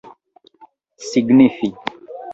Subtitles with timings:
[1.07, 1.67] signifi